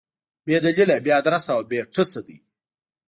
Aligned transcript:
بې 0.45 0.57
دلیله، 0.65 0.95
بې 1.03 1.11
ادرسه 1.19 1.51
او 1.55 1.61
بې 1.69 1.79
ټسه 1.93 2.21
دي. 2.27 2.37